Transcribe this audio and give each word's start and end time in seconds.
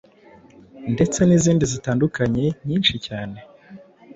ndetse 0.93 1.19
n’izindi 1.23 1.63
zitandukanye 1.73 2.45
nyinshi 2.67 2.95
cyane. 3.05 3.37